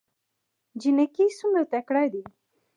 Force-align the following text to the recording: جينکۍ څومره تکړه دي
جينکۍ 0.79 1.27
څومره 1.39 1.63
تکړه 1.71 2.03
دي 2.13 2.23